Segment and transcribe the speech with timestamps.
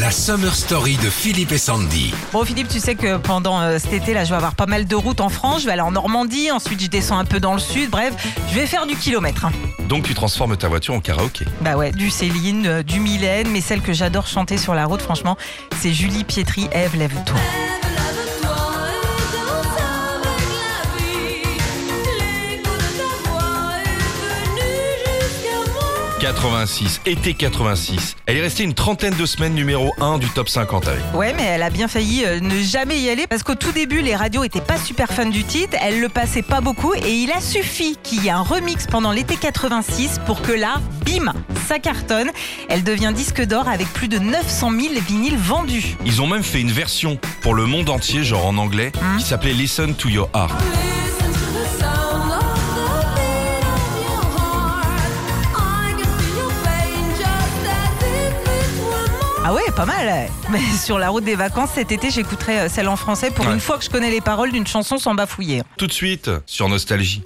[0.00, 2.12] La Summer Story de Philippe et Sandy.
[2.32, 4.86] Bon Philippe, tu sais que pendant euh, cet été, là, je vais avoir pas mal
[4.86, 5.60] de routes en France.
[5.62, 7.90] Je vais aller en Normandie, ensuite je descends un peu dans le sud.
[7.90, 8.12] Bref,
[8.50, 9.44] je vais faire du kilomètre.
[9.44, 9.52] hein.
[9.88, 11.44] Donc tu transformes ta voiture en karaoké.
[11.60, 15.02] Bah ouais, du Céline, euh, du Mylène, mais celle que j'adore chanter sur la route,
[15.02, 15.36] franchement,
[15.80, 16.68] c'est Julie Pietri.
[16.72, 17.36] Ève, lève-toi.
[26.24, 28.16] 86, été 86.
[28.24, 31.02] Elle est restée une trentaine de semaines numéro 1 du top 50 avec.
[31.12, 34.00] Ouais, mais elle a bien failli euh, ne jamais y aller parce qu'au tout début,
[34.00, 37.30] les radios étaient pas super fans du titre, elle le passait pas beaucoup et il
[37.30, 41.34] a suffi qu'il y ait un remix pendant l'été 86 pour que là, bim,
[41.68, 42.30] ça cartonne.
[42.70, 45.94] Elle devient disque d'or avec plus de 900 000 vinyles vendus.
[46.06, 49.52] Ils ont même fait une version pour le monde entier, genre en anglais, qui s'appelait
[49.52, 50.54] Listen to Your Heart.
[59.46, 60.28] Ah ouais, pas mal.
[60.50, 63.52] Mais sur la route des vacances cet été, j'écouterai euh, celle en français pour Ouais.
[63.52, 65.62] une fois que je connais les paroles d'une chanson sans bafouiller.
[65.76, 67.22] Tout de suite, sur Nostalgie.